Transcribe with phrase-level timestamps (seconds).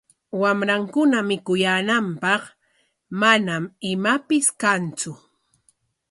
[0.41, 2.43] Wamrankuna mikuyaananpaq
[3.19, 5.11] manam imapis kantsu.